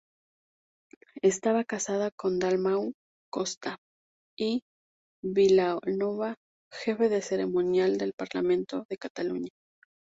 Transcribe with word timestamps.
Estaba 1.21 1.63
casada 1.63 2.09
con 2.09 2.39
Dalmau 2.39 2.91
Costa 3.31 3.75
i 4.49 4.51
Vilanova, 5.21 6.33
jefe 6.73 7.07
de 7.09 7.21
ceremonial 7.21 7.99
del 7.99 8.13
Parlamento 8.13 8.87
de 8.89 8.97
Cataluña. 8.97 9.49